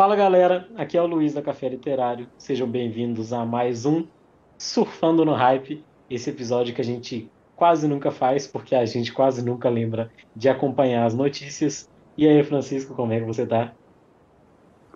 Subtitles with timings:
[0.00, 2.26] Fala galera, aqui é o Luiz da Café Literário.
[2.38, 4.06] Sejam bem-vindos a mais um
[4.56, 5.84] Surfando no Hype.
[6.08, 10.48] Esse episódio que a gente quase nunca faz, porque a gente quase nunca lembra de
[10.48, 11.86] acompanhar as notícias.
[12.16, 13.74] E aí, Francisco, como é que você tá?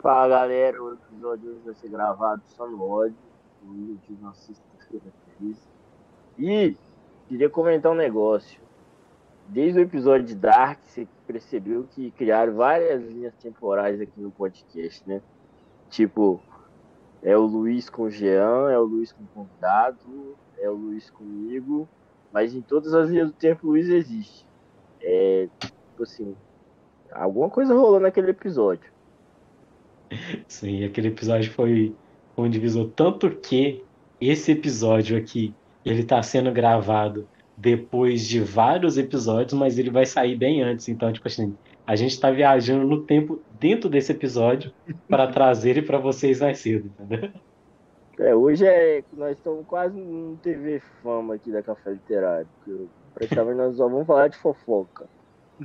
[0.00, 3.14] Fala galera, o episódio hoje vai ser gravado só no ódio.
[3.62, 5.04] Eu tive uma sexta-feira
[5.38, 5.58] feliz.
[6.38, 6.74] E
[7.28, 8.58] queria comentar um negócio.
[9.48, 10.80] Desde o episódio de Dark,
[11.26, 15.20] percebeu que criaram várias linhas temporais aqui no podcast, né?
[15.90, 16.40] Tipo,
[17.22, 21.10] é o Luiz com o Jean, é o Luiz com o convidado, é o Luiz
[21.10, 21.88] comigo,
[22.32, 24.46] mas em todas as linhas do tempo o Luiz existe.
[25.00, 26.36] É, tipo assim,
[27.12, 28.92] alguma coisa rolou naquele episódio.
[30.46, 31.94] Sim, aquele episódio foi
[32.36, 32.90] um divisor.
[32.90, 33.82] Tanto que
[34.20, 35.54] esse episódio aqui,
[35.84, 40.88] ele tá sendo gravado depois de vários episódios, mas ele vai sair bem antes.
[40.88, 41.56] Então, tipo assim,
[41.86, 44.72] a gente está viajando no tempo dentro desse episódio
[45.08, 47.30] para trazer ele para vocês mais cedo, entendeu?
[48.18, 52.48] É, hoje é nós estamos quase no TV Fama aqui da Café Literário.
[53.12, 55.06] Praticamente nós só vamos falar de fofoca.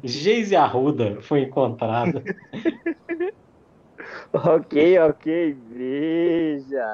[0.03, 2.23] Geise Arruda foi encontrada.
[4.33, 6.93] ok, ok, veja.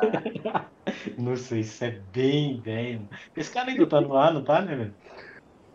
[1.18, 3.08] Não sei, isso é bem velho.
[3.36, 4.96] Esse cara ainda tá no ar, não tá, né, velho?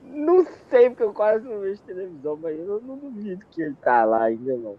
[0.03, 4.05] Não sei, porque eu quase não vejo televisão, mas eu não duvido que ele tá
[4.05, 4.77] lá ainda não.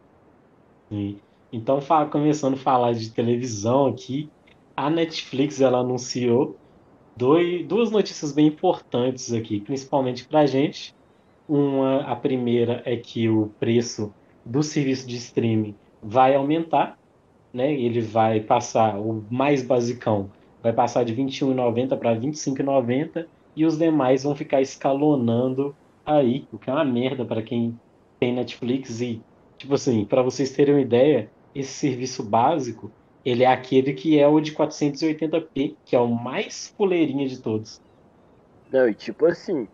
[0.90, 1.20] Sim.
[1.54, 4.30] Então, começando a falar de televisão aqui,
[4.76, 6.58] a Netflix ela anunciou
[7.16, 10.94] dois, duas notícias bem importantes aqui, principalmente pra gente.
[11.48, 14.14] Uma, a primeira é que o preço
[14.46, 16.98] do serviço de streaming vai aumentar,
[17.54, 17.74] né?
[17.74, 20.30] Ele vai passar, o mais basicão,
[20.62, 26.48] vai passar de R$ 21,90 para R$ 25,90 e os demais vão ficar escalonando aí,
[26.52, 27.78] o que é uma merda para quem
[28.20, 29.22] tem Netflix e,
[29.58, 32.92] tipo assim, para vocês terem uma ideia, esse serviço básico,
[33.26, 37.82] ele é aquele que é o de 480p, que é o mais fuleirinha de todos.
[38.72, 39.68] Não, e tipo assim,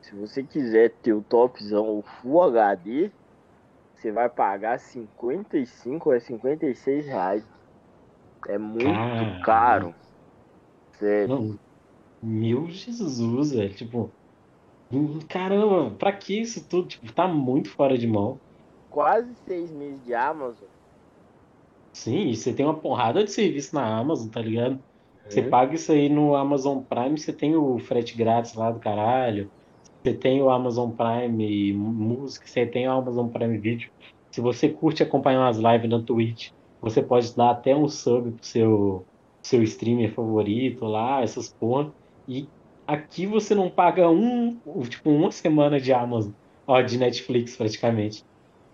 [0.00, 3.10] se você quiser ter o topzão, Full HD,
[4.04, 7.42] você vai pagar 55 ou é 56 reais.
[8.46, 9.42] É muito Caramba.
[9.42, 9.94] caro.
[10.98, 11.28] Sério.
[11.28, 11.58] Não,
[12.22, 14.10] meu Jesus, é tipo.
[15.26, 16.86] Caramba, pra que isso tudo?
[16.88, 18.38] Tipo, tá muito fora de mão.
[18.90, 20.68] Quase seis meses de Amazon.
[21.94, 24.78] Sim, e você tem uma porrada de serviço na Amazon, tá ligado?
[25.24, 25.30] É.
[25.30, 29.50] Você paga isso aí no Amazon Prime, você tem o frete grátis lá do caralho.
[30.04, 33.88] Você tem o Amazon Prime Música, você tem o Amazon Prime Video.
[34.30, 38.44] Se você curte acompanhar umas lives na Twitch, você pode dar até um sub pro
[38.44, 39.06] seu,
[39.42, 41.90] seu streamer favorito lá, essas porra.
[42.28, 42.46] E
[42.86, 44.60] aqui você não paga um,
[44.90, 46.32] tipo, uma semana de Amazon,
[46.66, 48.22] ó, de Netflix praticamente.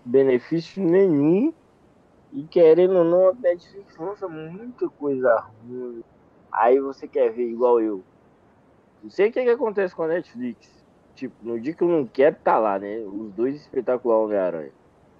[0.03, 1.53] Benefício nenhum.
[2.33, 6.03] E querendo ou não, a Netflix lança muita coisa ruim.
[6.51, 8.03] Aí você quer ver igual eu.
[9.01, 10.80] Não sei o que, que acontece com a Netflix
[11.21, 12.99] tipo, no dia que eu não quero tá lá, né?
[12.99, 14.71] Os dois espetaculares Homem-Aranha.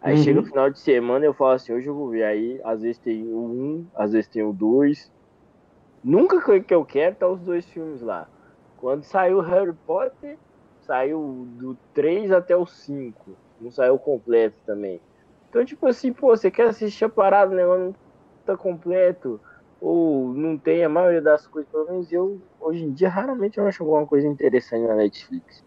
[0.02, 0.24] Aí uhum.
[0.24, 2.24] chega o final de semana eu falo assim, hoje eu vou ver.
[2.24, 5.12] Aí às vezes tem o um, às vezes tem o dois.
[6.04, 8.28] Nunca que eu quero tá os dois filmes lá.
[8.78, 10.38] Quando saiu Harry Potter,
[10.82, 13.32] saiu do 3 até o 5.
[13.60, 15.00] Não saiu completo também.
[15.48, 17.64] Então, tipo assim, pô, você quer assistir a parada, né?
[17.64, 17.94] Não
[18.44, 19.40] tá completo.
[19.80, 23.68] Ou não tem a maioria das coisas, pelo menos eu, hoje em dia, raramente eu
[23.68, 25.64] acho alguma coisa interessante na Netflix.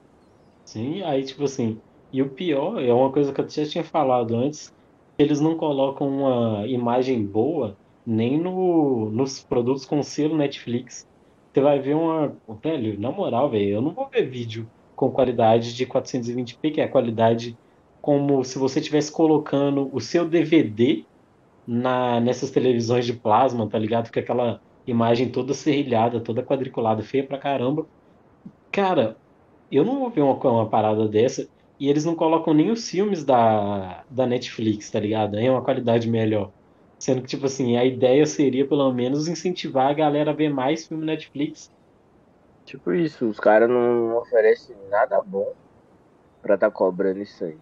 [0.75, 1.81] Sim, aí tipo assim,
[2.13, 4.75] e o pior é uma coisa que eu já tinha falado antes,
[5.17, 11.07] eles não colocam uma imagem boa nem no, nos produtos com selo Netflix.
[11.55, 12.37] Você vai ver uma.
[12.63, 16.85] Velho, na moral, velho, eu não vou ver vídeo com qualidade de 420p, que é
[16.85, 17.57] a qualidade
[18.01, 21.07] como se você estivesse colocando o seu DVD
[21.67, 24.11] na, nessas televisões de plasma, tá ligado?
[24.13, 27.89] Com aquela imagem toda serrilhada, toda quadriculada, feia pra caramba.
[28.71, 29.21] Cara,
[29.71, 33.25] eu não vou ver uma, uma parada dessa e eles não colocam nem os filmes
[33.25, 35.39] da, da Netflix, tá ligado?
[35.39, 36.53] É uma qualidade melhor.
[36.99, 40.87] Sendo que, tipo assim, a ideia seria pelo menos incentivar a galera a ver mais
[40.87, 41.71] filme Netflix.
[42.65, 45.53] Tipo isso, os caras não oferecem nada bom
[46.41, 47.59] pra tá cobrando isso aí.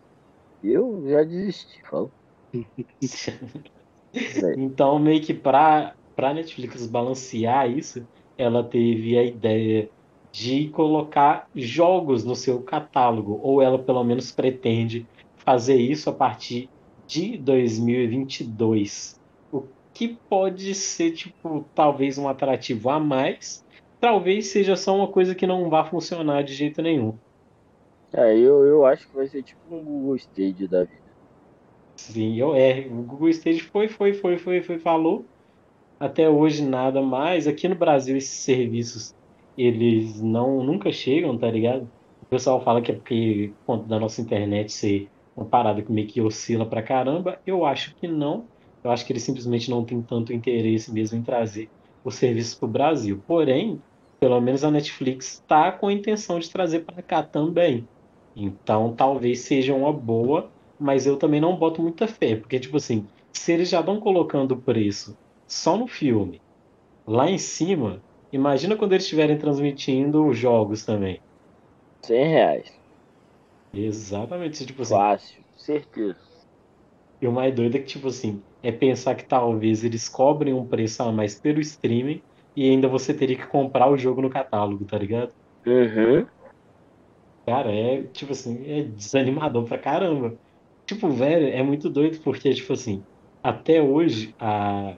[0.63, 2.13] Eu já desisti, falo.
[4.59, 8.07] então, meio que pra, pra Netflix balancear isso,
[8.37, 9.91] ela teve a ideia
[10.33, 15.07] de colocar jogos no seu catálogo, ou ela pelo menos pretende
[15.37, 16.71] fazer isso a partir
[17.07, 19.21] de 2022.
[19.53, 23.63] O que pode ser, tipo, talvez um atrativo a mais,
[24.01, 27.15] talvez seja só uma coisa que não vá funcionar de jeito nenhum.
[28.11, 31.03] É, eu, eu acho que vai ser tipo um Google Stage da vida.
[31.97, 32.87] Sim, eu é.
[32.91, 35.25] O Google Stage foi, foi, foi, foi, foi, falou.
[36.01, 37.47] Até hoje nada mais.
[37.47, 39.15] Aqui no Brasil esses serviços
[39.57, 41.91] eles não nunca chegam, tá ligado?
[42.21, 45.93] O pessoal fala que é porque por conta da nossa internet ser uma parada que
[45.93, 47.41] meio que oscila pra caramba.
[47.47, 48.49] Eu acho que não.
[48.85, 51.71] Eu acho que eles simplesmente não têm tanto interesse mesmo em trazer
[52.05, 53.23] o serviço pro Brasil.
[53.27, 53.81] Porém,
[54.21, 57.89] pelo menos a Netflix está com a intenção de trazer para cá também.
[58.35, 63.07] Então, talvez seja uma boa, mas eu também não boto muita fé, porque tipo assim,
[63.33, 66.41] se eles já estão colocando o preço só no filme,
[67.07, 68.03] lá em cima,
[68.33, 71.21] imagina quando eles estiverem transmitindo os jogos também.
[72.03, 72.83] 100 reais.
[73.73, 74.95] Exatamente, tipo assim.
[74.95, 76.17] Fácil, certeza.
[77.21, 80.67] E o mais doido é que, tipo assim, é pensar que talvez eles cobrem um
[80.67, 82.23] preço a mais pelo streaming
[82.57, 85.33] e ainda você teria que comprar o jogo no catálogo, tá ligado?
[85.65, 86.27] Uhum.
[87.47, 90.37] Cara, é, tipo assim, é desanimador pra caramba.
[90.87, 93.03] Tipo, velho, é muito doido porque, tipo assim,
[93.43, 94.97] até hoje a,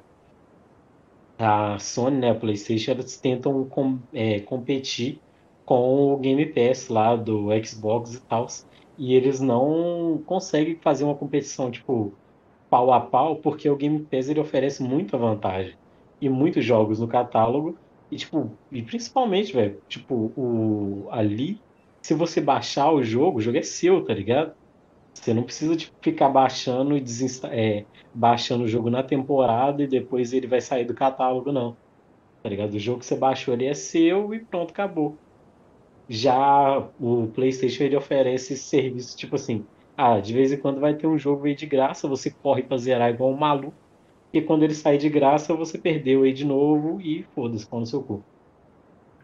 [1.39, 5.21] a Sony, né, a PlayStation, elas tentam com, é, competir
[5.65, 8.47] com o Game Pass lá do Xbox e tal.
[8.97, 12.13] E eles não conseguem fazer uma competição, tipo,
[12.71, 15.75] pau a pau, porque o Game Pass ele oferece muita vantagem
[16.21, 17.77] e muitos jogos no catálogo.
[18.11, 21.61] E, tipo, e principalmente, velho, tipo, o, ali,
[22.03, 24.53] se você baixar o jogo, o jogo é seu, tá ligado?
[25.15, 29.87] Você não precisa de ficar baixando e desinsta é, baixando o jogo na temporada e
[29.87, 31.77] depois ele vai sair do catálogo, não.
[32.43, 32.75] Tá ligado?
[32.75, 35.17] O jogo que você baixou ali é seu e pronto, acabou.
[36.09, 39.65] Já o PlayStation ele oferece esse serviço tipo assim:
[39.97, 42.77] ah, de vez em quando vai ter um jogo aí de graça, você corre pra
[42.77, 43.73] zerar igual um maluco.
[44.33, 47.87] E quando ele sair de graça, você perdeu aí de novo e foda-se, pau no
[47.87, 48.23] seu cu.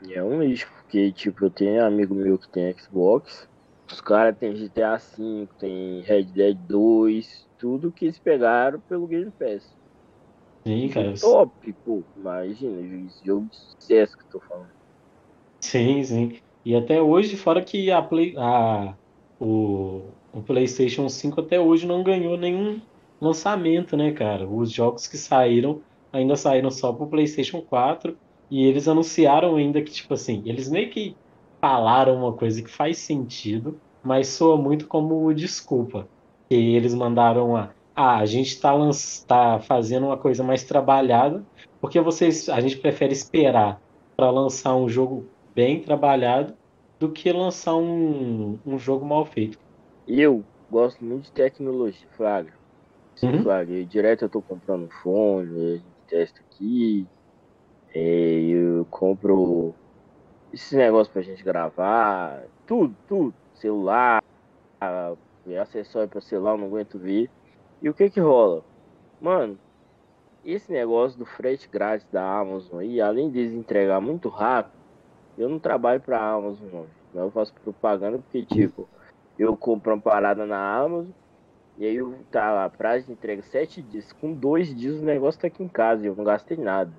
[0.08, 3.49] É um lixo, porque tipo, eu tenho amigo meu que tem Xbox,
[3.92, 9.30] os caras tem GTA V, tem Red Dead 2, tudo que eles pegaram pelo Game
[9.30, 9.76] Pass.
[10.66, 11.14] Sim, cara.
[11.18, 14.70] Top, pô, imagina, esse jogo de sucesso que eu tô falando.
[15.60, 16.38] Sim, sim.
[16.64, 18.94] E até hoje, fora que a Play, a,
[19.38, 20.02] o,
[20.32, 22.80] o PlayStation 5 até hoje não ganhou nenhum
[23.20, 24.46] lançamento, né, cara?
[24.46, 25.82] Os jogos que saíram
[26.12, 28.16] ainda saíram só pro PlayStation 4
[28.50, 31.16] e eles anunciaram ainda que, tipo assim, eles meio que
[31.60, 36.08] falaram uma coisa que faz sentido, mas soa muito como desculpa.
[36.50, 37.70] E eles mandaram a.
[37.94, 38.72] Ah, a gente está
[39.26, 41.44] tá fazendo uma coisa mais trabalhada,
[41.80, 43.80] porque vocês, a gente prefere esperar
[44.16, 46.54] para lançar um jogo bem trabalhado
[46.98, 49.58] do que lançar um, um jogo mal feito.
[50.06, 52.52] Eu gosto muito de tecnologia, Flávio.
[53.16, 53.42] Sim, Uhum.
[53.42, 53.84] Flávio.
[53.86, 57.06] Direto eu tô comprando fone, a gente testa aqui.
[57.94, 59.74] é, eu compro
[60.52, 63.34] esse negócio pra gente gravar, tudo, tudo.
[63.54, 64.20] Celular,
[65.60, 67.30] acessório pra celular, não aguento ver.
[67.82, 68.64] E o que que rola?
[69.20, 69.58] Mano,
[70.44, 74.80] esse negócio do frete grátis da Amazon aí, além deles entregar muito rápido,
[75.36, 77.22] eu não trabalho pra Amazon, não.
[77.22, 78.88] Eu faço propaganda porque, tipo,
[79.38, 81.10] eu compro uma parada na Amazon,
[81.76, 84.12] e aí eu, tá lá, prazo de entrega sete dias.
[84.12, 86.92] Com dois dias o negócio tá aqui em casa, e eu não gastei nada.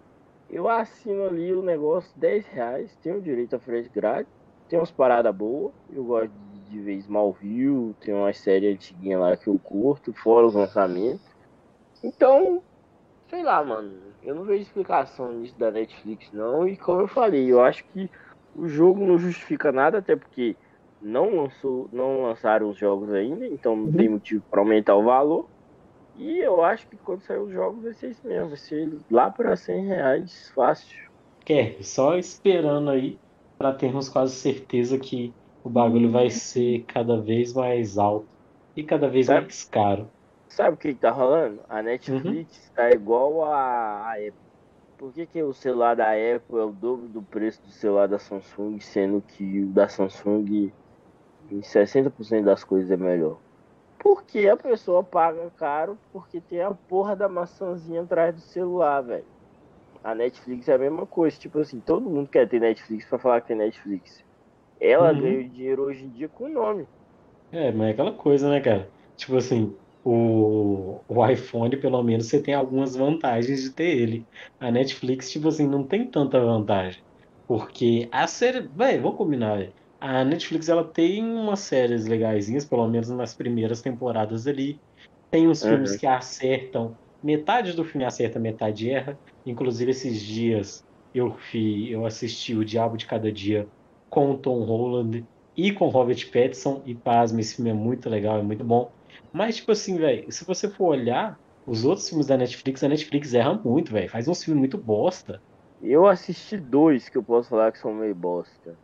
[0.51, 4.33] Eu assino ali o negócio 10 reais, tenho direito a frete grátis,
[4.67, 6.29] tem umas paradas boas, eu gosto
[6.69, 11.25] de, ver Smallville, tem umas séries antiguinhas lá que eu curto, fora os lançamentos.
[12.03, 12.61] Então,
[13.29, 17.49] sei lá, mano, eu não vejo explicação nisso da Netflix não, e como eu falei,
[17.49, 18.09] eu acho que
[18.53, 20.57] o jogo não justifica nada, até porque
[21.01, 25.49] não lançou, não lançaram os jogos ainda, então não tem motivo para aumentar o valor.
[26.17, 29.29] E eu acho que quando sair os jogos vai ser isso mesmo, vai ser lá
[29.29, 31.09] para 100 reais, fácil.
[31.45, 33.17] Quer, só esperando aí
[33.57, 38.27] para termos quase certeza que o bagulho vai ser cada vez mais alto
[38.75, 39.41] e cada vez Sabe?
[39.41, 40.09] mais caro.
[40.49, 41.61] Sabe o que, que tá rolando?
[41.69, 44.33] A Netflix tá igual a, a Apple.
[44.97, 48.19] Por que, que o celular da Apple é o dobro do preço do celular da
[48.19, 50.71] Samsung, sendo que o da Samsung
[51.49, 53.39] em 60% das coisas é melhor?
[54.01, 59.27] Porque a pessoa paga caro porque tem a porra da maçãzinha atrás do celular, velho.
[60.03, 63.41] A Netflix é a mesma coisa, tipo assim, todo mundo quer ter Netflix pra falar
[63.41, 64.23] que tem Netflix.
[64.79, 65.13] Ela Uhum.
[65.13, 66.89] ganha dinheiro hoje em dia com o nome.
[67.51, 68.93] É, mas é aquela coisa, né, cara?
[69.17, 74.27] Tipo assim, o, o iPhone, pelo menos, você tem algumas vantagens de ter ele.
[74.59, 77.01] A Netflix, tipo assim, não tem tanta vantagem.
[77.45, 78.61] Porque a série.
[78.69, 79.75] Véi, vou combinar, velho.
[80.01, 84.81] A Netflix, ela tem umas séries legaisinhas, pelo menos nas primeiras temporadas ali.
[85.31, 85.97] Tem uns filmes Uhum.
[85.97, 86.97] que acertam.
[87.23, 89.19] Metade do filme acerta, metade erra.
[89.45, 93.69] Inclusive, esses dias eu, fi, eu assisti O Diabo de Cada Dia
[94.09, 96.83] com o Tom Holland e com Robert Pattinson.
[96.85, 98.93] E pasme, esse filme é muito legal, é muito bom.
[99.33, 103.33] Mas, tipo assim, velho, se você for olhar os outros filmes da Netflix, a Netflix
[103.35, 104.09] erra muito, velho.
[104.09, 105.43] Faz um filme muito bosta.
[105.81, 108.79] Eu assisti dois que eu posso falar que são meio bosta.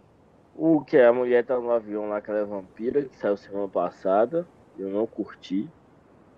[0.57, 3.37] O que é a mulher tá no avião lá, que ela é vampira, que saiu
[3.37, 4.47] semana passada.
[4.77, 5.69] Eu não curti.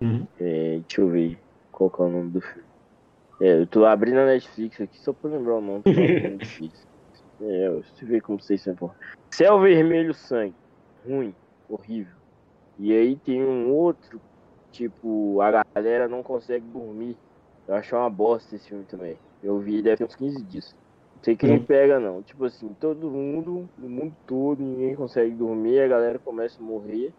[0.00, 0.26] Uhum.
[0.38, 1.38] É, deixa eu ver
[1.72, 2.68] qual que é o nome do filme.
[3.40, 5.82] É, eu tô abrindo a Netflix aqui só pra lembrar o nome.
[5.88, 6.86] é difícil.
[7.40, 9.16] É, você vê como vocês são importantes.
[9.30, 10.54] Céu Vermelho Sangue.
[11.06, 11.34] Ruim.
[11.66, 12.14] Horrível.
[12.78, 14.20] E aí tem um outro,
[14.70, 17.16] tipo, a galera não consegue dormir.
[17.66, 19.16] Eu acho uma bosta esse filme também.
[19.42, 20.76] Eu vi deve ter uns 15 dias.
[21.20, 21.66] Não sei quem Hum.
[21.66, 22.22] pega, não.
[22.22, 27.14] Tipo assim, todo mundo, no mundo todo, ninguém consegue dormir, a galera começa a morrer.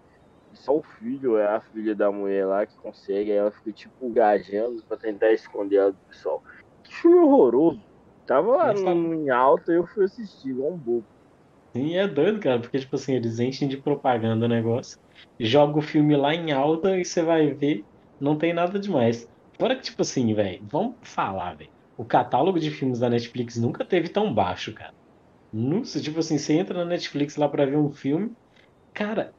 [0.53, 4.12] Só o filho, é a filha da mulher lá que consegue, aí ela fica tipo
[4.12, 6.41] gajando pra tentar esconder ela do pessoal.
[6.84, 7.81] Que filme horroroso.
[8.25, 11.08] Tava lá tá- no- em alta e eu fui assistir, igual um bobo.
[11.75, 14.98] Sim, é doido, cara, porque, tipo assim, eles enchem de propaganda o negócio,
[15.39, 17.86] joga o filme lá em alta e você vai ver,
[18.20, 19.25] não tem nada demais.
[19.58, 21.72] Fora que, tipo assim, velho, vamos falar, velho.
[22.01, 24.91] O catálogo de filmes da Netflix nunca teve tão baixo, cara.
[25.51, 28.36] Nunca, tipo assim, você entra na Netflix lá pra ver um filme,
[28.93, 29.36] cara,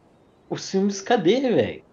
[0.48, 1.84] os filmes, cadê, velho?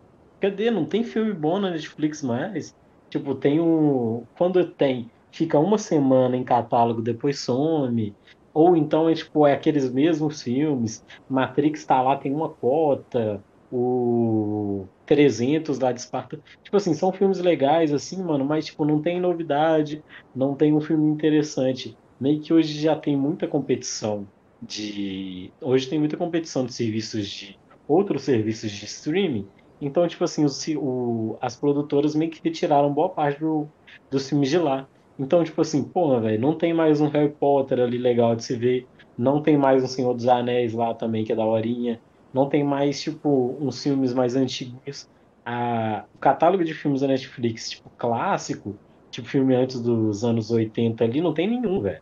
[0.41, 0.71] Cadê?
[0.71, 2.75] Não tem filme bom na Netflix mais.
[3.09, 4.25] Tipo, tem um.
[4.37, 8.15] Quando tem, fica uma semana em catálogo, depois some.
[8.53, 11.03] Ou então é tipo, é aqueles mesmos filmes.
[11.27, 13.43] Matrix tá lá, tem uma cota.
[13.71, 16.39] O 300 lá de Esparta.
[16.63, 20.03] Tipo assim, são filmes legais, assim, mano, mas tipo, não tem novidade,
[20.35, 21.97] não tem um filme interessante.
[22.19, 24.27] Meio que hoje já tem muita competição
[24.61, 25.51] de.
[25.61, 27.57] Hoje tem muita competição de serviços de.
[27.87, 29.47] Outros serviços de streaming.
[29.81, 30.45] Então, tipo assim,
[30.75, 33.67] o, as produtoras meio que retiraram boa parte do,
[34.11, 34.87] dos filmes de lá.
[35.17, 38.55] Então, tipo assim, porra, velho, não tem mais um Harry Potter ali legal de se
[38.55, 38.87] ver.
[39.17, 41.99] Não tem mais um Senhor dos Anéis lá também, que é da horinha.
[42.33, 45.07] Não tem mais, tipo, uns filmes mais antigos.
[45.45, 48.79] A, o catálogo de filmes da Netflix, tipo, clássico,
[49.11, 52.01] tipo, filme antes dos anos 80 ali, não tem nenhum, velho.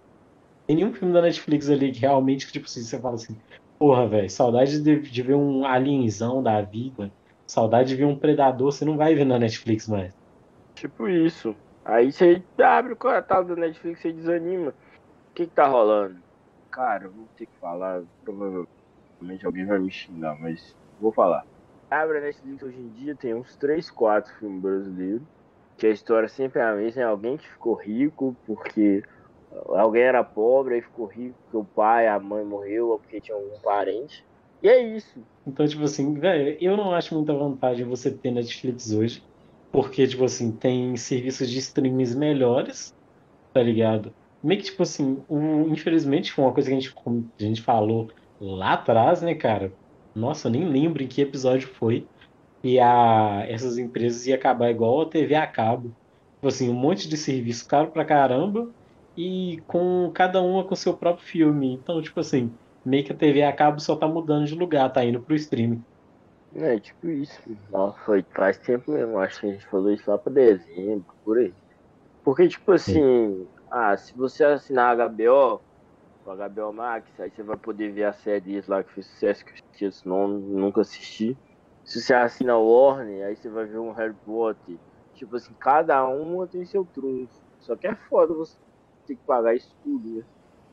[0.67, 3.39] Tem nenhum filme da Netflix ali que realmente, tipo assim, você fala assim,
[3.79, 7.10] porra, velho, saudade de, de ver um alienzão da vida,
[7.48, 10.13] saudade de ver um predador, você não vai ver na Netflix mais.
[10.75, 11.55] Tipo isso.
[11.86, 14.72] Aí você abre o catálogo da Netflix e desanima.
[14.72, 16.19] O que que tá rolando?
[16.69, 18.76] Cara, eu vou ter que falar, provavelmente
[19.43, 21.45] alguém vai me xingar, mas vou falar.
[21.89, 25.21] Abre a Netflix hoje em dia, tem uns 3, 4 filmes brasileiros,
[25.77, 29.03] que a história sempre é a mesma, é alguém que ficou rico porque
[29.69, 33.36] alguém era pobre e ficou rico porque o pai, a mãe morreu ou porque tinha
[33.36, 34.25] algum parente.
[34.62, 35.21] E é isso.
[35.45, 39.24] Então, tipo assim, velho, eu não acho muita vantagem você ter Netflix hoje,
[39.71, 42.93] porque, tipo assim, tem serviços de streams melhores,
[43.53, 44.13] tá ligado?
[44.43, 46.93] Meio que, tipo assim, um, infelizmente, foi uma coisa que a gente,
[47.39, 48.09] a gente falou
[48.39, 49.72] lá atrás, né, cara?
[50.15, 52.08] Nossa, eu nem lembro em que episódio foi.
[52.63, 55.94] E a, essas empresas iam acabar igual a TV a cabo.
[56.36, 58.70] Tipo assim, um monte de serviço caro pra caramba
[59.15, 61.74] e com cada uma com seu próprio filme.
[61.74, 62.51] Então, tipo assim,
[62.86, 65.84] meio que a TV a cabo só tá mudando de lugar, tá indo pro streaming.
[66.56, 67.39] É, tipo isso.
[67.72, 69.20] Nossa, foi faz tempo mesmo.
[69.20, 71.53] Acho que a gente falou isso lá pra dezembro, por aí.
[72.24, 75.62] Porque, tipo assim, ah, se você assinar a HBO,
[76.34, 79.51] o HBO Max, aí você vai poder ver as séries lá que fez sucesso, que
[79.51, 81.38] eu esqueci esse nome, nunca assisti.
[81.86, 84.77] Se você assina o Warner, aí você vai ver um Harry Potter.
[85.15, 87.34] Tipo assim, cada uma tem seu trunfo.
[87.62, 88.57] Só que é foda você
[89.07, 90.24] ter que pagar isso tudo, né?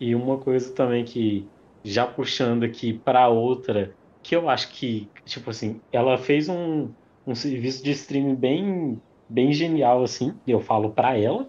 [0.00, 1.48] E uma coisa também que,
[1.84, 6.92] já puxando aqui pra outra, que eu acho que, tipo assim, ela fez um,
[7.26, 11.48] um serviço de streaming bem, bem genial, assim, eu falo pra ela,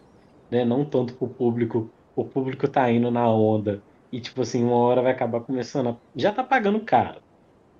[0.51, 3.81] né, não tanto pro público, o público tá indo na onda,
[4.15, 7.19] e tipo assim, uma hora vai acabar começando a, já tá pagando caro,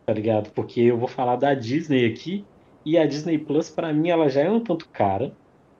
[0.06, 0.52] tá ligado?
[0.52, 2.46] Porque eu vou falar da Disney aqui,
[2.86, 5.32] e a Disney Plus, pra mim, ela já é um tanto cara,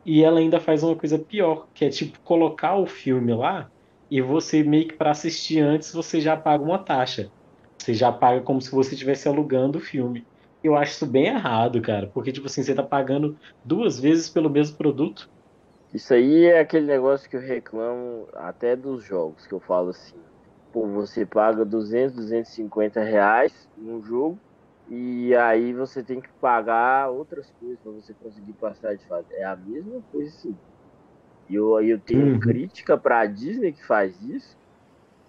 [0.06, 3.70] e ela ainda faz uma coisa pior, que é tipo colocar o filme lá,
[4.10, 7.30] e você meio que para assistir antes você já paga uma taxa.
[7.78, 10.26] Você já paga como se você estivesse alugando o filme.
[10.64, 14.50] Eu acho isso bem errado, cara, porque tipo assim, você tá pagando duas vezes pelo
[14.50, 15.30] mesmo produto.
[15.94, 20.16] Isso aí é aquele negócio que eu reclamo até dos jogos, que eu falo assim,
[20.76, 24.42] pô, você paga 200, 250 reais num jogo,
[24.88, 29.28] e aí você tem que pagar outras coisas para você conseguir passar de fase.
[29.36, 30.60] É a mesma coisa assim.
[31.50, 32.40] E eu, eu tenho Uhum.
[32.40, 34.58] crítica pra Disney que faz isso,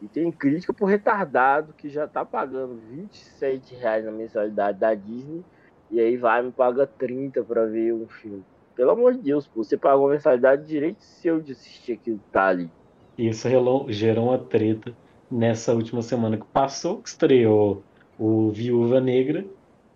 [0.00, 5.46] e tem crítica pro retardado que já tá pagando 27 reais na mensalidade da Disney,
[5.90, 8.46] e aí vai e me paga 30 pra ver um filme.
[8.76, 12.28] Pelo amor de Deus, pô, você pagou a mensalidade direito seu de assistir aquilo que
[12.32, 12.72] tá ali.
[13.18, 13.46] Isso
[13.90, 14.96] gerou uma treta
[15.30, 17.82] nessa última semana que passou, que estreou
[18.18, 19.44] o Viúva Negra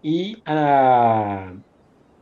[0.02, 1.52] e a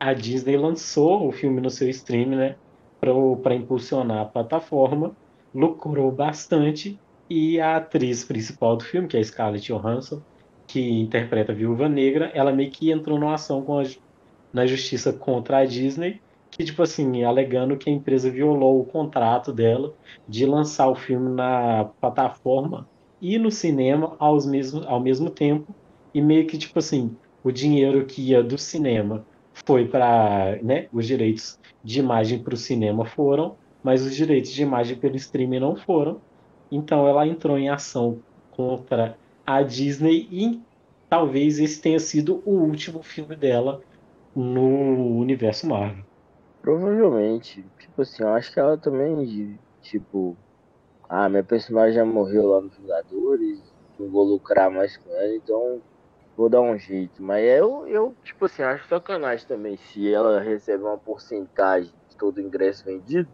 [0.00, 2.56] a Disney lançou o filme no seu stream, né?
[3.00, 5.12] Para impulsionar a plataforma,
[5.54, 6.98] lucrou bastante
[7.28, 10.22] e a atriz principal do filme, que é a Scarlett Johansson,
[10.66, 13.82] que interpreta a Viúva Negra, ela meio que entrou numa ação a,
[14.52, 19.52] na justiça contra a Disney, que tipo assim, alegando que a empresa violou o contrato
[19.52, 19.94] dela
[20.28, 22.86] de lançar o filme na plataforma
[23.20, 25.74] e no cinema aos mesmo, ao mesmo tempo,
[26.14, 29.24] e meio que tipo assim, o dinheiro que ia do cinema
[29.66, 34.62] foi para, né, os direitos de imagem para o cinema foram, mas os direitos de
[34.62, 36.20] imagem pelo streaming não foram.
[36.70, 38.20] Então ela entrou em ação
[38.50, 40.60] contra a Disney e
[41.08, 43.80] talvez esse tenha sido o último filme dela
[44.34, 46.04] no universo Marvel.
[46.60, 47.64] Provavelmente.
[47.78, 50.36] Tipo assim, eu acho que ela também, tipo,
[51.08, 53.62] ah, minha personagem já morreu lá no Vingadores,
[53.98, 55.80] não vou lucrar mais com ela, então
[56.36, 57.22] vou dar um jeito.
[57.22, 62.38] Mas eu, eu tipo assim, acho sacanagem também se ela recebe uma porcentagem de todo
[62.38, 63.28] o ingresso vendido.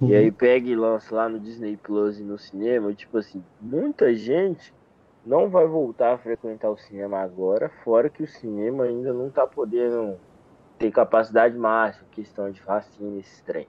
[0.00, 0.08] Uhum.
[0.08, 4.12] E aí pega e lança lá no Disney Plus e no cinema, tipo assim, muita
[4.12, 4.74] gente
[5.24, 9.46] não vai voltar a frequentar o cinema agora, fora que o cinema ainda não tá
[9.46, 10.18] podendo
[10.78, 13.66] ter capacidade máxima, questão de vacina, esse trem.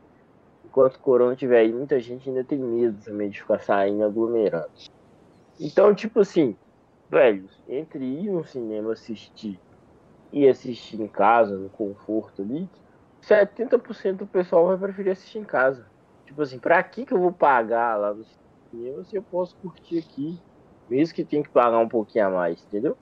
[0.76, 4.68] Enquanto o corona tiver aí, muita gente ainda tem medo também de ficar saindo aglomerando.
[5.58, 6.58] Então, tipo assim,
[7.10, 9.62] velho, entre ir no cinema assistir
[10.34, 12.70] e assistir em casa, no conforto ali,
[13.22, 15.90] 70% do pessoal vai preferir assistir em casa.
[16.26, 18.26] Tipo assim, pra que que eu vou pagar lá no
[18.70, 20.44] cinema se eu posso curtir aqui,
[20.90, 22.98] mesmo que tenha que pagar um pouquinho a mais, entendeu?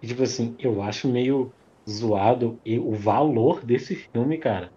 [0.00, 1.54] Tipo assim, eu acho meio
[1.88, 4.72] zoado e o valor desse filme, cara,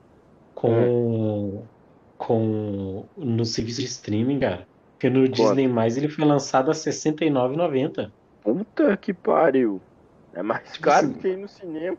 [0.54, 1.77] com, é.
[2.18, 4.68] Com no serviço de streaming, cara.
[4.94, 5.36] Porque no Quanto?
[5.36, 8.12] Disney Mais ele foi lançado a R$ 69,90.
[8.42, 9.82] Puta que pariu.
[10.34, 11.98] É mais tipo caro assim, que ir no cinema.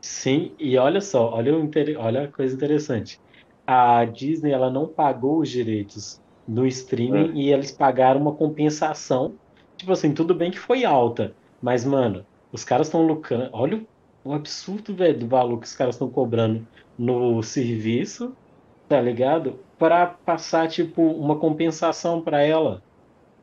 [0.00, 3.20] Sim, e olha só, olha, o, olha a coisa interessante.
[3.66, 7.32] A Disney ela não pagou os direitos no streaming é.
[7.34, 9.34] e eles pagaram uma compensação.
[9.76, 13.50] Tipo assim, tudo bem que foi alta, mas, mano, os caras estão lucrando.
[13.52, 13.84] Olha
[14.24, 16.66] o absurdo, velho, do valor que os caras estão cobrando
[16.98, 18.34] no serviço,
[18.88, 19.60] tá ligado?
[19.78, 22.82] Para passar, tipo, uma compensação para ela.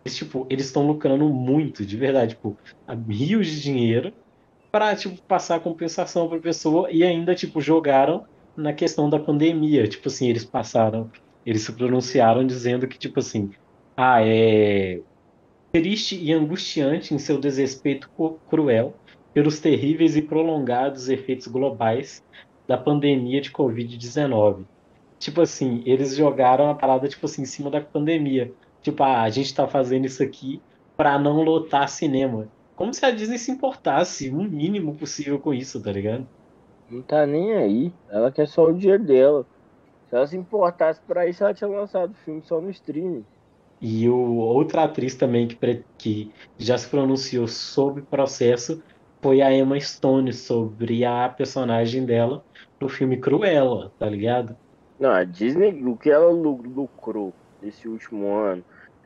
[0.03, 2.57] Eles, tipo, eles estão lucrando muito, de verdade, tipo,
[3.07, 4.13] rios de dinheiro
[4.71, 8.25] para tipo, passar a compensação para pessoa e ainda, tipo, jogaram
[8.57, 9.87] na questão da pandemia.
[9.87, 11.09] Tipo assim, eles passaram,
[11.45, 13.51] eles se pronunciaram dizendo que, tipo assim,
[13.95, 14.99] ah, é
[15.71, 18.09] triste e angustiante em seu desrespeito
[18.49, 18.95] cruel
[19.33, 22.21] pelos terríveis e prolongados efeitos globais
[22.67, 24.65] da pandemia de Covid-19.
[25.25, 28.53] Tipo assim, eles jogaram a parada, tipo assim, em cima da pandemia.
[28.83, 30.61] Tipo, ah, a gente tá fazendo isso aqui
[30.95, 32.47] para não lotar cinema.
[32.75, 36.27] Como se a Disney se importasse o mínimo possível com isso, tá ligado?
[36.87, 37.91] Não tá nem aí.
[38.07, 39.47] Ela quer só o dinheiro dela.
[40.07, 43.25] Se ela se importasse pra isso, ela tinha lançado o filme só no streaming.
[43.81, 48.79] E o, outra atriz também que, que já se pronunciou sobre o processo
[49.23, 52.45] foi a Emma Stone, sobre a personagem dela
[52.79, 54.55] no filme Cruella, tá ligado?
[54.99, 58.63] Não, a Disney, o que ela lucrou nesse último ano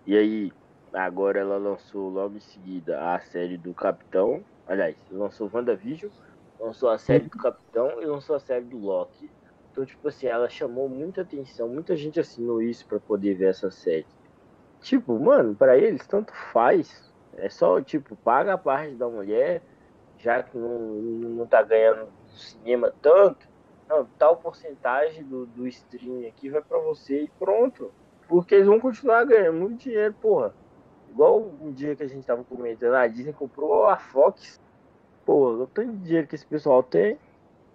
[0.10, 0.52] e aí,
[0.91, 4.43] agora ela lançou logo em seguida a série do Capitão.
[4.67, 6.12] Aliás, lançou WandaVision,
[6.60, 9.30] lançou a série do Capitão e lançou a série do Loki.
[9.71, 13.69] Então, tipo assim, ela chamou muita atenção, muita gente assinou isso para poder ver essa
[13.69, 14.08] série.
[14.82, 17.13] Tipo, mano, para eles tanto faz.
[17.34, 19.62] É só, tipo, paga a parte da mulher,
[20.17, 23.47] já que não, não tá ganhando cinema tanto.
[23.89, 27.91] Não, tal porcentagem do, do stream aqui vai para você e pronto.
[28.28, 30.54] Porque eles vão continuar ganhando muito dinheiro, porra.
[31.10, 34.62] Igual um dia que a gente tava comentando, a Disney comprou a Fox.
[35.25, 37.17] Pô, o tanto de dinheiro que esse pessoal tem.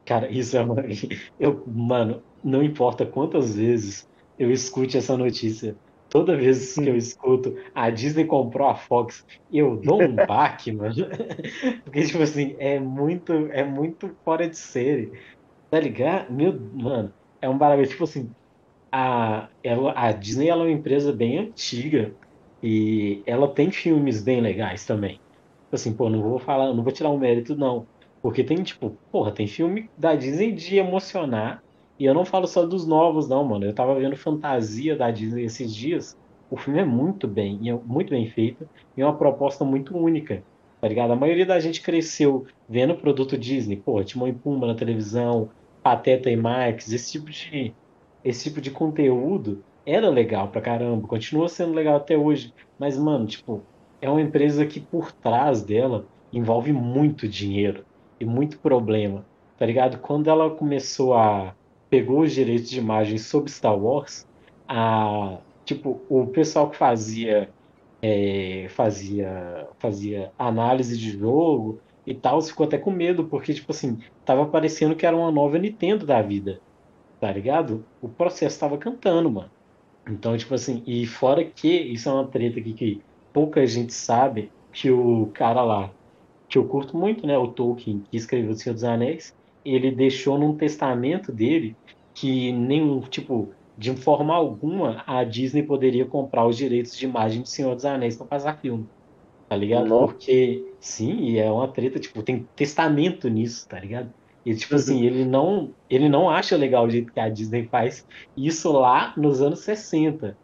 [0.07, 0.77] Cara, isso é uma.
[1.41, 5.77] Eu, mano, não importa quantas vezes eu escute essa notícia.
[6.09, 10.95] Toda vez que eu escuto a Disney comprou a Fox, eu dou um baque, mano.
[11.83, 15.13] Porque, tipo assim, é muito, é muito fora de série.
[15.71, 16.33] Tá ligado?
[16.33, 18.35] Meu, mano, é um barulho, tipo assim,
[18.93, 22.17] a, ela, a Disney ela é uma empresa bem antiga
[22.63, 25.21] e ela tem filmes bem legais também.
[25.73, 27.89] Assim, pô, não vou falar, não vou tirar o um mérito, não.
[28.23, 31.63] Porque tem, tipo, porra, tem filme da Disney de emocionar.
[31.99, 33.65] E eu não falo só dos novos, não, mano.
[33.67, 36.17] Eu tava vendo Fantasia da Disney esses dias.
[36.51, 38.69] O filme é muito bem, é muito bem feito.
[38.97, 40.45] E é uma proposta muito única,
[40.85, 41.15] tá ligado?
[41.15, 43.75] A maioria da gente cresceu vendo produto Disney.
[43.75, 45.49] Pô, Timão e Pumba na televisão,
[45.83, 47.73] Pateta e Max, esse tipo de
[48.23, 52.53] esse tipo de conteúdo era legal pra caramba, continua sendo legal até hoje.
[52.79, 53.63] Mas, mano, tipo,
[53.99, 57.83] é uma empresa que por trás dela envolve muito dinheiro
[58.21, 59.25] e muito problema,
[59.57, 59.99] tá ligado?
[60.01, 61.55] Quando ela começou a
[61.89, 64.29] pegou os direitos de imagem sobre Star Wars,
[64.69, 67.49] a tipo o pessoal que fazia
[68.07, 73.99] é, fazia fazia análise de jogo e tal ficou até com medo porque tipo assim
[74.27, 76.61] tava parecendo que era uma nova Nintendo da vida,
[77.19, 77.83] tá ligado?
[78.03, 79.51] O processo tava cantando, mano.
[80.07, 84.53] Então tipo assim e fora que isso é uma treta aqui que pouca gente sabe
[84.71, 85.91] que o cara lá
[86.47, 90.39] que eu curto muito, né, o Tolkien que escreveu O Senhor dos Anéis, ele deixou
[90.39, 91.75] num testamento dele
[92.13, 97.51] que nenhum, tipo, de forma alguma a Disney poderia comprar os direitos de imagem de
[97.51, 98.89] Senhor dos Anéis para passar filme.
[99.49, 99.89] Tá ligado?
[99.89, 99.99] Não.
[99.99, 104.13] Porque, sim, e é uma treta, tipo, tem testamento nisso, tá ligado?
[104.45, 105.05] E, tipo assim, Uhum.
[105.05, 108.05] ele não, ele não acha legal o jeito que a Disney faz
[108.37, 110.39] isso lá nos anos 60.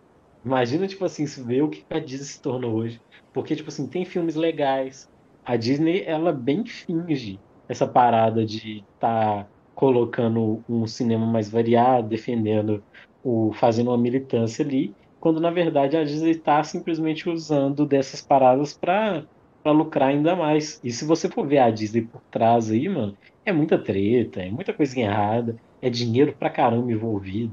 [0.45, 3.01] Imagina, tipo assim, ver o que a Disney se tornou hoje.
[3.33, 5.09] Porque, tipo assim, tem filmes legais.
[5.45, 12.85] A Disney, ela bem finge essa parada de estar colocando um cinema mais variado, defendendo
[13.23, 18.73] o, fazendo uma militância ali, quando na verdade a Disney está simplesmente usando dessas paradas
[18.75, 19.25] para
[19.63, 20.81] para lucrar ainda mais.
[20.83, 24.51] E se você for ver a Disney por trás aí, mano, é muita treta, é
[24.51, 27.53] muita coisa errada, é dinheiro pra caramba envolvido.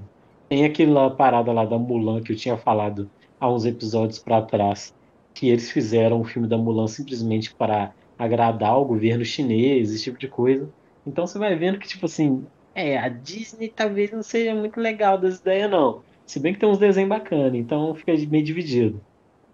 [0.49, 4.95] Tem aquela parada lá da Mulan que eu tinha falado há uns episódios pra trás,
[5.33, 10.17] que eles fizeram o filme da Mulan simplesmente para agradar o governo chinês, esse tipo
[10.17, 10.69] de coisa.
[11.05, 12.45] Então você vai vendo que, tipo assim,
[12.77, 16.03] é, a Disney talvez não seja muito legal das ideias, não.
[16.25, 19.01] Se bem que tem uns desenhos bacanas, então fica meio dividido.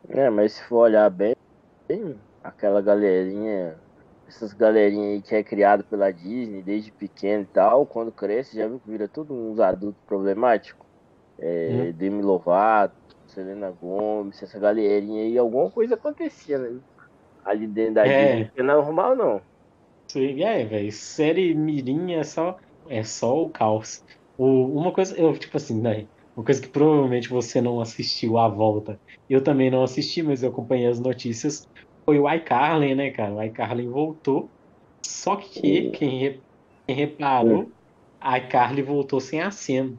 [0.09, 1.35] É, mas se for olhar bem,
[2.43, 3.75] aquela galerinha,
[4.27, 8.67] essas galerinhas aí que é criado pela Disney desde pequeno e tal, quando cresce já
[8.67, 10.85] viu que vira tudo uns adultos problemáticos.
[11.39, 11.91] É, Hum.
[11.93, 12.93] Demi Lovato,
[13.27, 16.79] Selena Gomes, essa galerinha aí, alguma coisa acontecia, né?
[17.43, 18.35] Ali dentro da É.
[18.43, 19.41] Disney, não é normal não.
[20.07, 20.91] Sim, é, velho.
[20.91, 22.57] Série Mirim é só,
[22.89, 24.01] é só o caos.
[24.37, 26.07] O, uma coisa, eu, tipo assim, né?
[26.35, 28.99] Uma coisa que provavelmente você não assistiu à volta.
[29.29, 31.67] Eu também não assisti, mas eu acompanhei as notícias.
[32.05, 33.33] Foi o iCarly, né, cara?
[33.35, 34.51] O iCarly voltou.
[35.05, 35.91] Só que Hum.
[35.91, 36.43] quem, re-
[36.87, 37.73] quem reparou,
[38.21, 39.97] a iCarly voltou sem a Sam.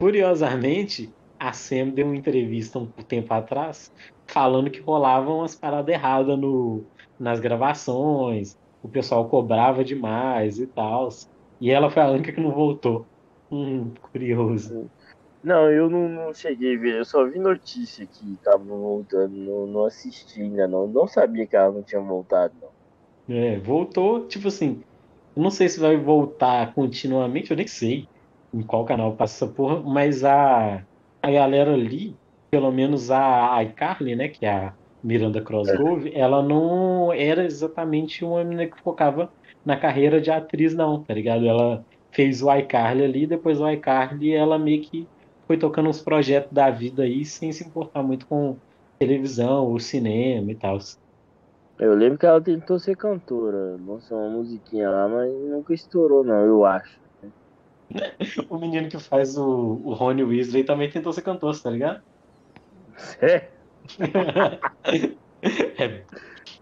[0.00, 3.90] Curiosamente, a Sam deu uma entrevista um tempo atrás
[4.30, 6.86] falando que rolavam umas paradas erradas no,
[7.18, 11.08] nas gravações, o pessoal cobrava demais e tal.
[11.64, 13.06] E ela foi a única que não voltou.
[13.50, 14.90] Hum, curioso.
[15.42, 19.66] Não, eu não, não cheguei a ver, eu só vi notícia que tava voltando, não,
[19.66, 23.34] não assisti ainda não, não sabia que ela não tinha voltado não.
[23.34, 24.82] É, voltou, tipo assim,
[25.34, 28.08] eu não sei se vai voltar continuamente, eu nem sei
[28.52, 30.84] em qual canal passa essa porra, mas a,
[31.22, 32.14] a galera ali,
[32.50, 38.44] pelo menos a iCarly, né, que é a Miranda Crossgrove, ela não era exatamente uma
[38.44, 39.32] menina que focava
[39.64, 41.46] na carreira de atriz, não, tá ligado?
[41.46, 45.06] Ela fez o iCarly ali, depois o iCarly ela meio que
[45.46, 48.56] foi tocando uns projetos da vida aí, sem se importar muito com
[48.98, 50.78] televisão ou cinema e tal.
[51.78, 56.40] Eu lembro que ela tentou ser cantora, lançou uma musiquinha lá, mas nunca estourou não,
[56.44, 57.02] eu acho.
[58.48, 62.02] O menino que faz o, o Rony Weasley também tentou ser cantor, tá ligado?
[63.20, 63.48] É?
[65.76, 66.02] É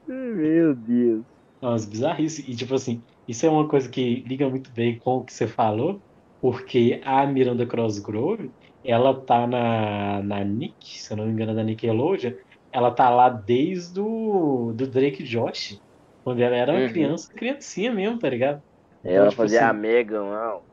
[0.09, 1.32] Meu Deus.
[1.63, 2.47] Umas bizarrices.
[2.49, 5.47] E, tipo assim, isso é uma coisa que liga muito bem com o que você
[5.47, 6.03] falou,
[6.41, 11.55] porque a Miranda Crossgrove, ela tá na, na Nick, se eu não me engano, é
[11.55, 12.33] da Nickelodeon,
[12.73, 15.81] ela tá lá desde o do Drake Josh,
[16.25, 16.85] quando ela era uma Uhum.
[16.85, 18.63] criança, criancinha mesmo, tá ligado?
[19.11, 20.57] Então, Ela tipo fazia a assim, Megan lá.
[20.57, 20.65] ó.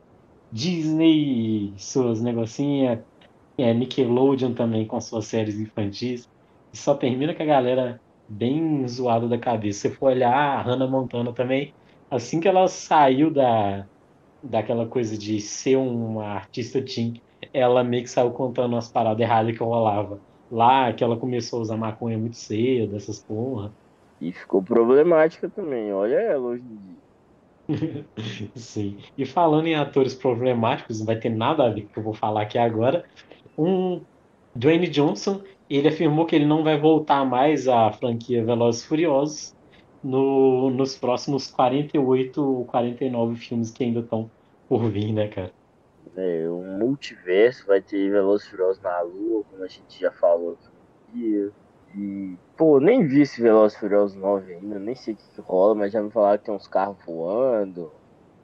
[0.51, 3.03] Disney, suas negocinhas,
[3.57, 6.27] é, Nickelodeon também com suas séries infantis.
[6.73, 9.79] E só termina com a galera bem zoada da cabeça.
[9.79, 11.73] Se você for olhar a Hannah Montana também,
[12.09, 13.85] assim que ela saiu da,
[14.43, 17.21] daquela coisa de ser uma artista teen,
[17.53, 20.19] ela meio que saiu contando umas paradas erradas que rolava.
[20.51, 23.71] Lá que ela começou a usar maconha muito cedo, essas porra.
[24.21, 28.05] E ficou problemática também, olha ela hoje em dia.
[28.55, 28.97] Sim.
[29.17, 32.03] E falando em atores problemáticos, não vai ter nada a ver com o que eu
[32.03, 33.05] vou falar aqui agora.
[33.57, 34.01] Um
[34.55, 39.55] Dwayne Johnson, ele afirmou que ele não vai voltar mais à franquia Velozes e Furiosos
[40.03, 44.29] no, nos próximos 48 ou 49 filmes que ainda estão
[44.67, 45.51] por vir, né, cara?
[46.15, 50.57] É, um multiverso, vai ter Velozes e Furiosos na Lua, como a gente já falou
[51.07, 51.51] aqui.
[51.95, 55.41] E, pô, nem vi esse Velozes e Furiosos 9 ainda, nem sei o que, que
[55.41, 57.91] rola, mas já me falaram que tem uns carros voando.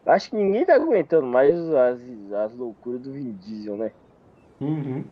[0.06, 2.00] Acho que ninguém tá aguentando mais as,
[2.34, 3.92] as loucuras do Vin Diesel, né?
[4.62, 5.04] Uhum.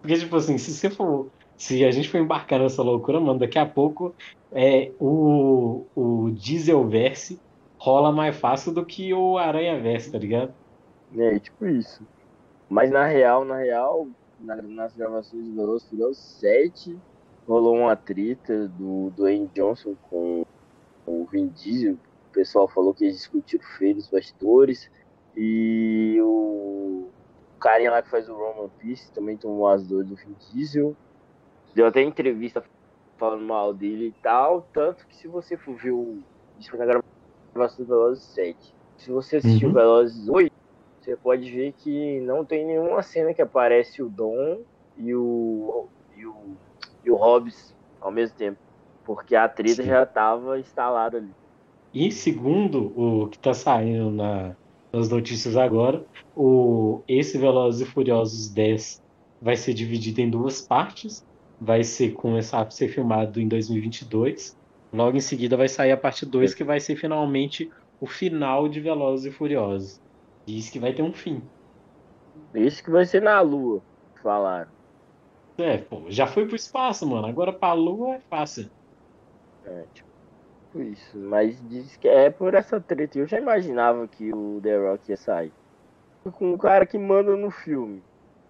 [0.00, 1.28] Porque, tipo assim, se você for.
[1.60, 4.14] Se a gente for embarcar nessa loucura, mano, daqui a pouco
[4.50, 7.38] é, o, o Dieselverse
[7.76, 10.54] rola mais fácil do que o Aranha Verso, tá ligado?
[11.14, 12.02] É, tipo isso.
[12.66, 14.08] Mas na real, na real,
[14.40, 16.98] na, nas gravações do Velozes Furiosos 7,
[17.46, 20.46] rolou uma treta do Dwayne Johnson com
[21.06, 21.92] o Vin Diesel.
[21.92, 24.90] O pessoal falou que eles discutiram feio nos bastidores.
[25.36, 27.06] E o
[27.60, 30.96] carinha lá que faz o Roman Peace também tomou as dores do Vin Diesel.
[31.74, 32.62] Deu até entrevista
[33.16, 34.66] falando mal dele e tal.
[34.72, 36.18] Tanto que se você for ver o.
[36.58, 37.00] Isso foi na
[37.54, 38.74] gravação do Velozes 7.
[38.96, 39.74] Se você assistiu uhum.
[39.74, 40.52] Velozes 8,
[41.00, 44.60] você pode ver que não tem nenhuma cena que aparece o Dom
[44.96, 45.86] e o.
[46.16, 46.34] e o,
[47.04, 48.58] e o Hobbs ao mesmo tempo.
[49.04, 49.88] Porque a treta Sim.
[49.88, 51.30] já estava instalada ali.
[51.92, 54.54] E segundo o que está saindo na,
[54.92, 56.04] nas notícias agora,
[56.36, 59.02] o, esse Velozes e Furiosos 10
[59.42, 61.24] vai ser dividido em duas partes.
[61.60, 64.58] Vai ser começar a ser filmado em 2022.
[64.92, 67.70] Logo em seguida vai sair a parte 2, que vai ser finalmente
[68.00, 70.00] o final de Velozes e Furiosos.
[70.46, 71.42] Diz que vai ter um fim.
[72.54, 73.82] Isso que vai ser na Lua,
[74.22, 74.70] falaram.
[75.58, 77.26] É, pô, já foi pro espaço, mano.
[77.26, 78.70] Agora pra Lua é fácil.
[79.64, 80.08] É, tipo,
[80.74, 81.18] isso.
[81.18, 83.18] Mas diz que é por essa treta.
[83.18, 85.52] Eu já imaginava que o The Rock ia sair.
[86.32, 88.02] Com um cara que manda no filme.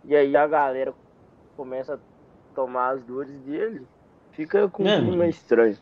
[0.05, 0.95] E aí a galera
[1.57, 1.99] começa a
[2.55, 3.83] tomar as dores dele.
[4.33, 5.77] Fica com um clima estranho.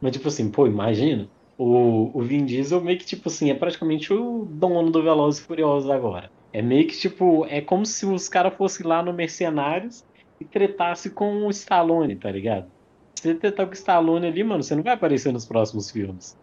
[0.00, 1.28] Mas tipo assim, pô, imagina.
[1.56, 5.44] O, o Vin Diesel meio que, tipo assim, é praticamente o dono do Velozes e
[5.44, 6.30] Furiosos agora.
[6.52, 10.04] É meio que, tipo, é como se os caras fossem lá no Mercenários
[10.40, 12.66] e tretasse com o Stallone, tá ligado?
[13.14, 16.36] Se você tretar com o Stallone ali, mano, você não vai aparecer nos próximos filmes.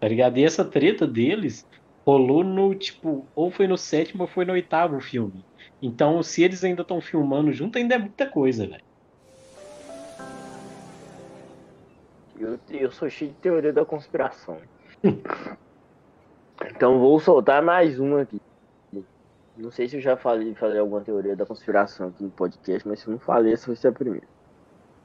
[0.00, 0.38] Tá ligado?
[0.38, 1.66] E essa treta deles
[2.04, 5.44] rolou no, tipo, ou foi no sétimo ou foi no oitavo filme.
[5.80, 8.85] Então, se eles ainda estão filmando junto, ainda é muita coisa, velho.
[12.38, 14.58] Eu, eu sou cheio de teoria da conspiração.
[16.66, 18.40] então vou soltar mais uma aqui.
[19.56, 23.00] Não sei se eu já falei, falei alguma teoria da conspiração aqui no podcast, mas
[23.00, 24.26] se eu não falei, essa vai ser a primeira.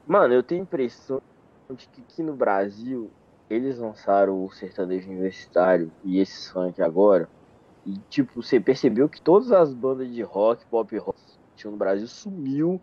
[0.06, 1.22] Mano, eu tenho a impressão
[1.70, 3.10] de que aqui no Brasil
[3.50, 7.30] eles lançaram o sertanejo universitário e esses funk agora.
[7.86, 11.78] E tipo, você percebeu que todas as bandas de rock, pop rock que tinham no
[11.78, 12.82] Brasil sumiu.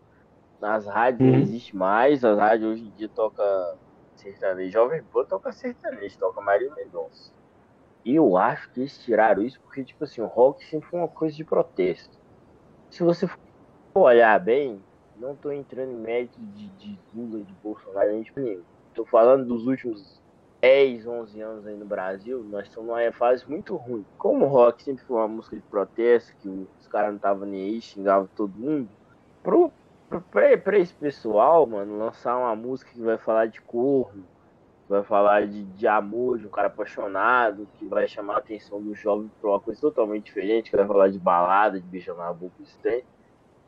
[0.61, 1.37] Nas rádios uhum.
[1.37, 3.44] não existe mais, as rádios hoje em dia toca
[4.20, 4.72] sertanejo.
[4.72, 7.33] Jovem Pan toca sertanejo, toca Maria Mendonça.
[8.04, 11.09] E eu acho que eles tiraram isso porque, tipo assim, o rock sempre foi uma
[11.09, 12.16] coisa de protesto.
[12.90, 13.38] Se você for
[13.94, 14.83] olhar bem,
[15.16, 18.62] não tô entrando em mérito de, de Lula, de Bolsonaro, nem de nenhum.
[18.94, 20.22] Tô falando dos últimos
[20.61, 24.04] 10, 11 anos aí no Brasil, nós estamos numa fase muito ruim.
[24.16, 27.62] Como o rock sempre foi uma música de protesto, que os caras não estavam nem
[27.62, 28.88] aí, xingavam todo mundo,
[29.42, 29.70] pro,
[30.08, 34.24] pra, pra esse pessoal, mano, lançar uma música que vai falar de corno,
[34.88, 38.94] vai falar de, de amor, de um cara apaixonado, que vai chamar a atenção do
[38.94, 42.62] jovem pra uma coisa totalmente diferente, que vai falar de balada, de beijar na boca,
[42.62, 43.04] isso tem.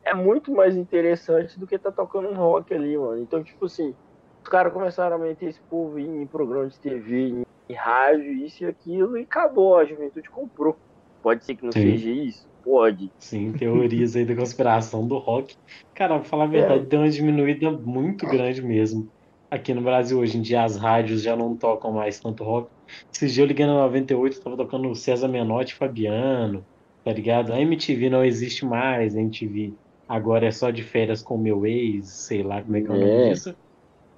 [0.02, 3.22] É muito mais interessante do que tá tocando um rock ali, mano.
[3.22, 3.94] Então, tipo assim,
[4.42, 8.32] os caras começaram a meter esse povo em, em programa de TV, em, em rádio,
[8.32, 10.78] isso e aquilo, e acabou, a juventude comprou.
[11.22, 11.82] Pode ser que não Sim.
[11.82, 12.49] seja isso?
[12.62, 13.10] Pode.
[13.18, 15.56] Sim, teorias aí da conspiração do rock.
[15.94, 16.86] Cara, pra falar a verdade, é.
[16.86, 19.08] deu uma diminuída muito grande mesmo.
[19.50, 22.70] Aqui no Brasil, hoje em dia, as rádios já não tocam mais tanto rock.
[23.12, 26.64] Esses dias eu liguei na 98, tava tocando César Menotti e Fabiano,
[27.04, 27.52] tá ligado?
[27.52, 29.74] A MTV não existe mais, a MTV
[30.08, 32.98] agora é só de férias com meu ex, sei lá como é que é o
[32.98, 33.28] nome é.
[33.30, 33.54] disso.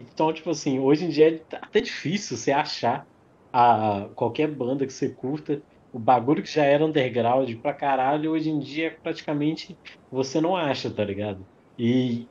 [0.00, 3.06] Então, tipo assim, hoje em dia é até difícil você achar
[3.52, 8.50] a, qualquer banda que você curta o bagulho que já era underground pra caralho, hoje
[8.50, 9.76] em dia praticamente
[10.10, 11.44] você não acha, tá ligado?
[11.78, 12.26] E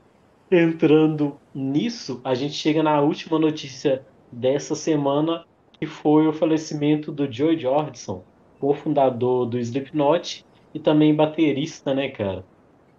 [0.52, 5.46] entrando nisso, a gente chega na última notícia dessa semana,
[5.80, 8.24] que foi o falecimento do Joe Jordison,
[8.60, 12.46] cofundador do Slipknot e também baterista, né, cara?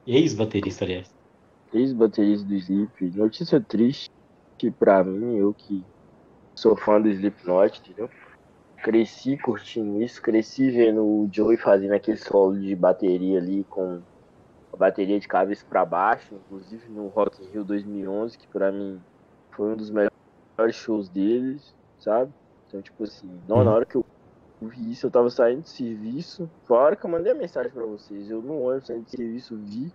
[0.07, 1.15] Ex-baterista, aliás.
[1.73, 3.11] Ex-baterista do Slip.
[3.17, 4.11] Notícia triste
[4.59, 5.83] que pra mim, eu que
[6.55, 8.09] sou fã do Slipknot, entendeu?
[8.83, 14.03] Cresci curtindo isso, cresci vendo o Joey fazendo aquele solo de bateria ali com
[14.73, 19.01] a bateria de cabeça para baixo, inclusive no Rock in Rio 2011, que para mim
[19.53, 22.33] foi um dos melhores shows deles, sabe?
[22.67, 24.05] Então, tipo assim, não, na hora que eu
[24.61, 27.71] vi isso, eu tava saindo de serviço, foi a hora que eu mandei a mensagem
[27.71, 29.93] para vocês, eu no ônibus saindo de serviço, vi,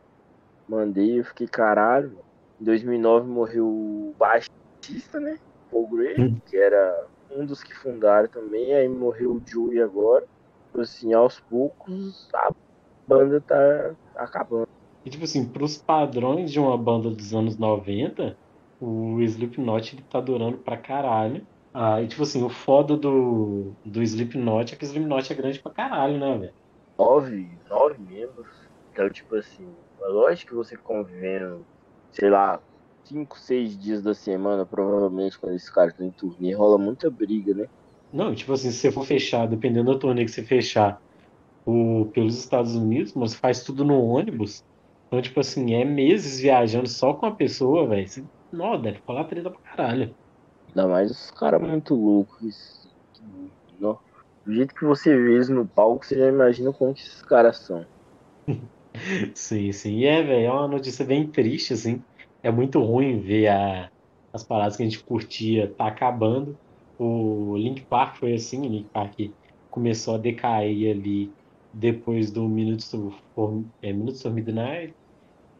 [0.67, 2.17] mandei, eu fiquei caralho.
[2.61, 5.37] Em 2009 morreu o baixista, né?
[5.69, 6.39] Paul Gray, hum.
[6.45, 10.25] que era um dos que fundaram também, aí morreu o Joey agora.
[10.67, 12.51] Tipo assim, aos poucos a
[13.07, 14.67] banda tá acabando.
[15.05, 18.37] E tipo assim, pros padrões de uma banda dos anos 90,
[18.79, 21.47] o Slipknot ele tá durando pra caralho.
[21.73, 25.61] Ah, e tipo assim, o foda do, do Slipknot é que o Slipknot é grande
[25.61, 26.53] pra caralho, né, velho?
[26.97, 28.47] Nove, nove membros.
[28.91, 31.65] Então, tipo assim, lógico que você convivendo,
[32.11, 32.59] sei lá,
[33.07, 37.53] cinco, seis dias da semana, provavelmente, quando esses caras estão em turnê, rola muita briga,
[37.53, 37.67] né?
[38.11, 40.99] Não, tipo assim, se você for fechar, dependendo da turnê que você fechar
[41.65, 44.63] o, pelos Estados Unidos, mas faz tudo no ônibus.
[45.07, 48.07] Então, tipo assim, é meses viajando só com a pessoa, velho.
[48.51, 50.15] Nó, deve falar treta pra caralho.
[50.67, 52.87] Ainda mais os caras muito loucos.
[53.79, 53.99] Não.
[54.45, 57.57] Do jeito que você vê eles no palco, você já imagina como que esses caras
[57.59, 57.85] são.
[59.35, 59.99] Sim, sim.
[59.99, 62.01] E é, velho, é uma notícia bem triste, assim.
[62.47, 63.91] É muito ruim ver a,
[64.31, 66.57] as paradas que a gente curtia tá acabando.
[66.97, 69.19] O Link Park foi assim, o Link Park
[69.69, 71.29] começou a decair ali
[71.73, 74.95] depois do Minutes to, for, é, Minutes to Midnight.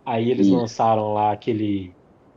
[0.06, 0.56] Aí eles Isso.
[0.56, 1.94] lançaram lá aquele,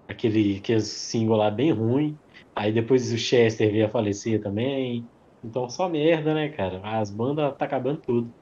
[0.09, 2.19] aquele, aquele single lá bem ruim.
[2.53, 5.07] Aí depois o Chester veio a falecer também.
[5.45, 6.81] Então só merda, né, cara?
[6.83, 8.35] As bandas tá acabando tudo.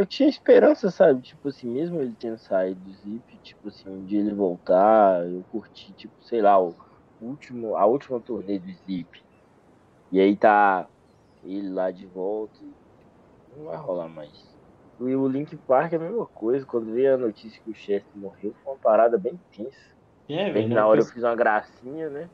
[0.00, 1.22] Eu tinha esperança, sabe?
[1.22, 5.44] Tipo assim, mesmo ele tendo saído do Zip, tipo assim, um dia ele voltar, eu
[5.44, 6.76] curti, tipo, sei lá, o
[7.20, 9.08] último, a última turnê do Zip.
[10.10, 10.90] E aí tá
[11.42, 12.62] ele lá de volta.
[12.64, 12.76] e
[13.50, 14.36] Não vai rolar mais.
[15.00, 16.66] E o Link Park é a mesma coisa.
[16.66, 19.78] Quando veio a notícia que o Chester morreu, foi uma parada bem tensa.
[20.28, 20.70] É, Bem velho.
[20.70, 22.30] na hora eu fiz uma gracinha, né?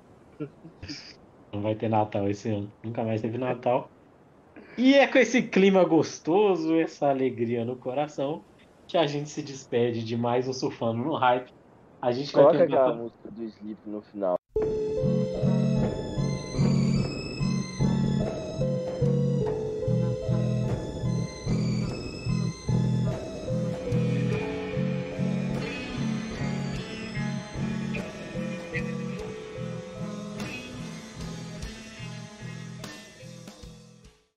[1.52, 2.72] Não vai ter Natal esse ano.
[2.85, 3.95] Nunca mais teve Natal.
[4.78, 8.42] E é com esse clima gostoso, essa alegria no coração,
[8.86, 11.50] que a gente se despede de mais um Surfando no Hype.
[12.00, 12.82] A gente vai Coloca tentar.
[12.82, 14.36] aquela música do Sleep no final.